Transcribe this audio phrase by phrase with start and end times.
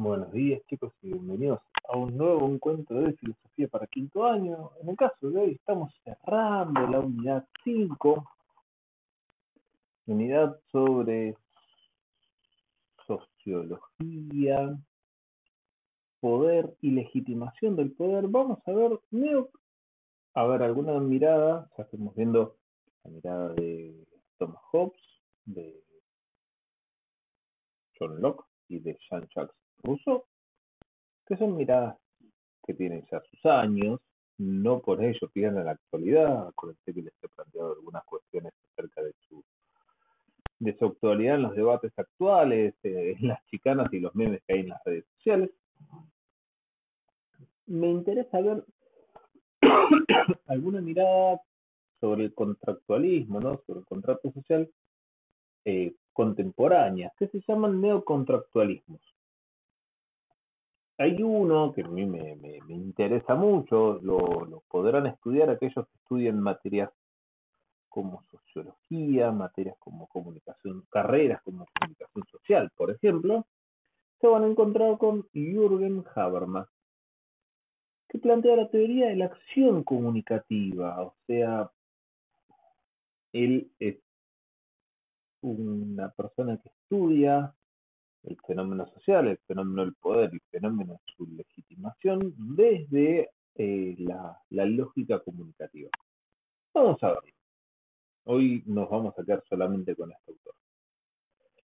[0.00, 4.70] Buenos días chicos y bienvenidos a un nuevo encuentro de filosofía para quinto año.
[4.80, 8.24] En el caso de hoy estamos cerrando la unidad 5,
[10.06, 11.36] unidad sobre
[13.08, 14.78] sociología,
[16.20, 18.28] poder y legitimación del poder.
[18.28, 19.00] Vamos a ver,
[20.34, 22.54] a ver alguna mirada, ya estamos viendo
[23.02, 24.06] la mirada de
[24.38, 25.02] Thomas Hobbes,
[25.44, 25.82] de
[27.98, 30.24] John Locke y de Jean-Jacques Rousseau,
[31.26, 31.96] que son miradas
[32.66, 34.00] que tienen ya sus años,
[34.38, 39.12] no por ello pierden la actualidad, acuérdense que les he planteado algunas cuestiones acerca de
[39.28, 39.42] su
[40.60, 44.54] de su actualidad en los debates actuales, eh, en las chicanas y los memes que
[44.54, 45.50] hay en las redes sociales.
[47.66, 48.64] Me interesa ver
[50.46, 51.40] alguna mirada
[52.00, 53.62] sobre el contractualismo, ¿no?
[53.66, 54.68] sobre el contrato social
[55.64, 59.00] eh, contemporánea, que se llaman neocontractualismos.
[61.00, 62.36] Hay uno que a mí me,
[62.68, 66.90] interesa mucho, lo, podrán estudiar aquellos que estudian materias
[67.88, 73.46] como sociología, materias como comunicación, carreras como comunicación social, por ejemplo,
[74.20, 76.68] se van a encontrar con Jürgen Habermas,
[78.08, 81.70] que plantea la teoría de la acción comunicativa, o sea,
[83.32, 83.98] él es
[85.42, 87.54] una persona que estudia
[88.24, 94.64] el fenómeno social, el fenómeno del poder, el fenómeno de su legitimación desde eh, la,
[94.66, 95.90] lógica comunicativa.
[96.74, 97.34] Vamos a ver.
[98.24, 100.54] Hoy nos vamos a quedar solamente con este autor.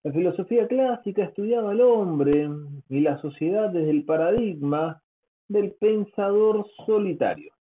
[0.02, 2.48] La filosofía clásica estudiaba al hombre
[2.88, 5.02] y la sociedad desde el paradigma
[5.48, 7.52] del pensador solitario.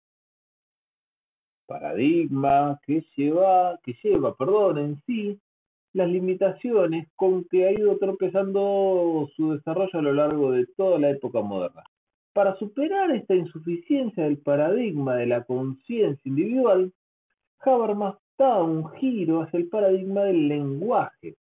[1.66, 5.40] Paradigma que lleva, que lleva, perdón, en sí
[5.94, 11.12] las limitaciones con que ha ido tropezando su desarrollo a lo largo de toda la
[11.12, 11.84] época moderna.
[12.34, 16.92] Para superar esta insuficiencia del paradigma de la conciencia individual,
[17.60, 21.36] Habermas da un giro hacia el paradigma del lenguaje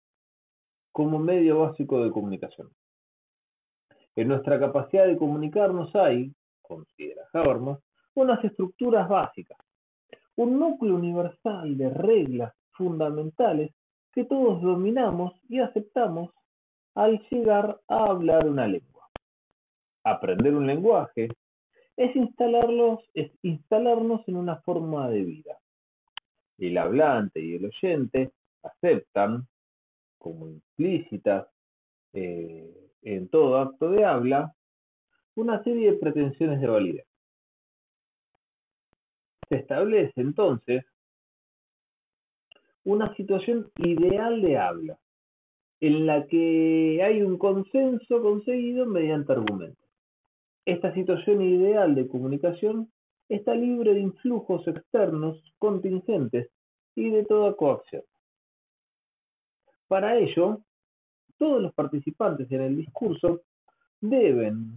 [0.92, 2.70] como medio básico de comunicación.
[4.16, 7.80] En nuestra capacidad de comunicarnos hay, considera Habermas,
[8.16, 9.58] unas estructuras básicas,
[10.36, 13.72] un núcleo universal de reglas fundamentales
[14.14, 16.32] que todos dominamos y aceptamos
[16.96, 19.10] al llegar a hablar una lengua.
[20.04, 21.30] Aprender un lenguaje
[21.96, 25.60] es, instalarlos, es instalarnos en una forma de vida.
[26.58, 28.32] El hablante y el oyente
[28.64, 29.48] aceptan
[30.18, 31.48] como implícitas
[32.14, 34.54] eh, en todo acto de habla
[35.36, 37.08] una serie de pretensiones de validez.
[39.48, 40.86] Se establece entonces
[42.84, 45.00] una situación ideal de habla,
[45.82, 49.90] en la que hay un consenso conseguido mediante argumentos.
[50.66, 52.92] Esta situación ideal de comunicación
[53.30, 56.50] está libre de influjos externos contingentes
[56.96, 58.04] y de toda coacción.
[59.88, 60.62] Para ello,
[61.38, 63.42] todos los participantes en el discurso
[64.02, 64.74] deben,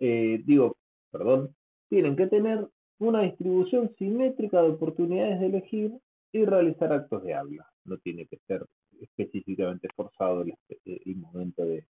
[0.00, 0.76] eh, digo,
[1.10, 1.54] perdón,
[1.88, 2.66] tienen que tener
[2.98, 5.92] una distribución simétrica de oportunidades de elegir
[6.32, 7.66] y realizar actos de habla.
[7.84, 8.64] No tiene que ser
[9.00, 11.84] específicamente forzado el, momento de,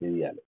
[0.00, 0.46] diálogo.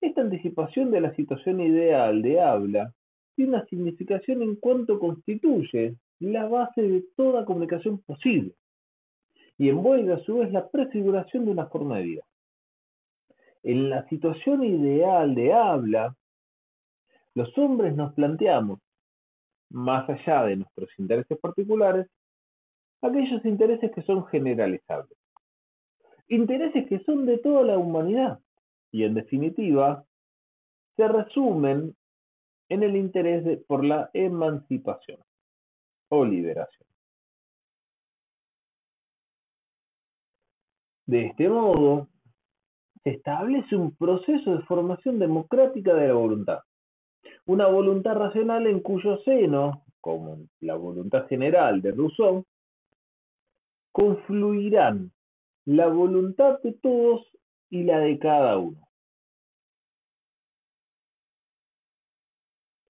[0.00, 2.92] Esta anticipación de la situación ideal de habla
[3.34, 8.54] tiene una significación en cuanto constituye la base de toda comunicación posible
[9.58, 12.22] y envuelve a su vez la prefiguración de una forma de vida.
[13.62, 16.14] En la situación ideal de habla,
[17.34, 18.80] los hombres nos planteamos,
[19.70, 22.06] más allá de nuestros intereses particulares,
[23.02, 25.16] aquellos intereses que son generalizables.
[26.28, 28.40] Intereses que son de toda la humanidad
[28.90, 30.04] y en definitiva
[30.96, 31.94] se resumen
[32.68, 35.20] en el interés por la emancipación
[36.08, 36.86] o liberación.
[41.06, 42.08] De este modo,
[43.04, 46.60] se establece un proceso de formación democrática de la voluntad.
[47.46, 52.44] Una voluntad racional en cuyo seno, como la voluntad general de Rousseau,
[53.96, 55.10] confluirán
[55.64, 57.26] la voluntad de todos
[57.70, 58.86] y la de cada uno.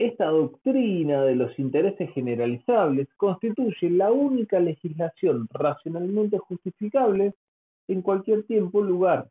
[0.01, 7.35] Esta doctrina de los intereses generalizables constituye la única legislación racionalmente justificable
[7.87, 9.31] en cualquier tiempo o lugar,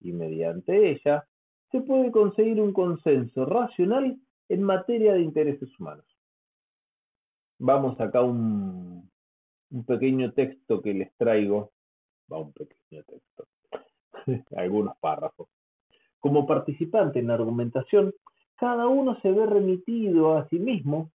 [0.00, 1.26] y mediante ella
[1.70, 4.20] se puede conseguir un consenso racional
[4.50, 6.04] en materia de intereses humanos.
[7.58, 9.08] Vamos acá un,
[9.74, 11.72] un pequeño texto que les traigo,
[12.32, 13.44] va un pequeño texto,
[14.56, 15.48] algunos párrafos.
[16.20, 18.14] Como participante en la argumentación,
[18.54, 21.10] cada uno se ve remitido a sí mismo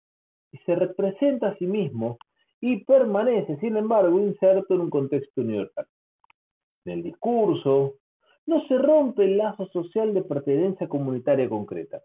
[0.51, 2.17] y se representa a sí mismo
[2.59, 5.85] y permanece, sin embargo, inserto en un contexto universal.
[6.85, 7.93] En el discurso
[8.47, 12.01] no se rompe el lazo social de pertenencia comunitaria concreta.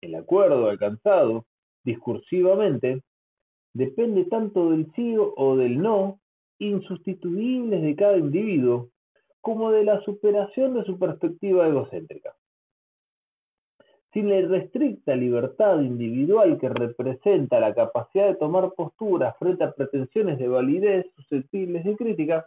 [0.00, 1.46] El acuerdo alcanzado
[1.82, 3.02] discursivamente
[3.72, 6.20] depende tanto del sí o del no
[6.58, 8.90] insustituibles de cada individuo
[9.40, 12.34] como de la superación de su perspectiva egocéntrica.
[14.12, 20.38] Sin la irrestricta libertad individual que representa la capacidad de tomar posturas frente a pretensiones
[20.38, 22.46] de validez susceptibles de crítica,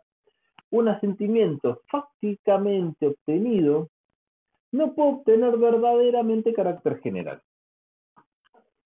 [0.72, 3.90] un asentimiento fácticamente obtenido
[4.72, 7.42] no puede obtener verdaderamente carácter general.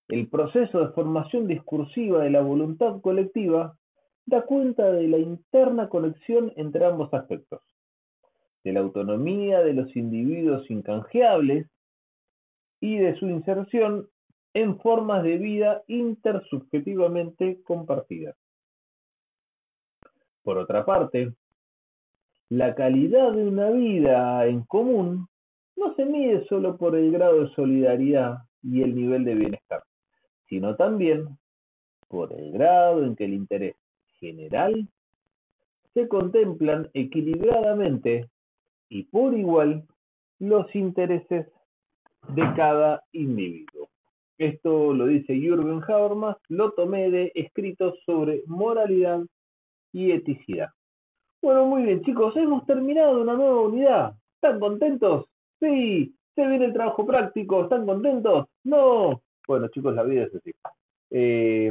[0.07, 3.75] El proceso de formación discursiva de la voluntad colectiva
[4.25, 7.61] da cuenta de la interna conexión entre ambos aspectos,
[8.63, 11.67] de la autonomía de los individuos incanjeables
[12.79, 14.07] y de su inserción
[14.53, 18.35] en formas de vida intersubjetivamente compartidas.
[20.43, 21.33] Por otra parte,
[22.49, 25.27] la calidad de una vida en común
[25.75, 29.83] no se mide solo por el grado de solidaridad y el nivel de bienestar,
[30.49, 31.37] sino también
[32.07, 33.75] por el grado en que el interés
[34.19, 34.87] general
[35.93, 38.29] se contemplan equilibradamente
[38.89, 39.83] y por igual
[40.39, 41.47] los intereses
[42.29, 43.89] de cada individuo.
[44.37, 49.21] Esto lo dice Jürgen Habermas, lo tomé de escritos sobre moralidad
[49.93, 50.69] y eticidad.
[51.41, 54.15] Bueno, muy bien, chicos, hemos terminado una nueva unidad.
[54.35, 55.25] ¿Están contentos?
[55.59, 57.63] Sí, se viene el trabajo práctico.
[57.63, 58.47] ¿Están contentos?
[58.63, 59.21] No.
[59.47, 60.51] Bueno, chicos, la vida es así.
[61.11, 61.69] Eh,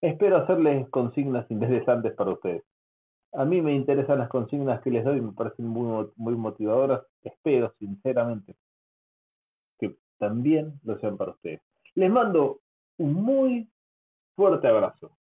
[0.00, 2.64] espero hacerles consignas interesantes para ustedes.
[3.32, 7.02] A mí me interesan las consignas que les doy, me parecen muy, muy motivadoras.
[7.22, 8.56] Espero, sinceramente,
[9.78, 11.60] que también lo sean para ustedes.
[11.94, 12.60] Les mando
[12.98, 13.68] un muy
[14.34, 15.15] fuerte abrazo.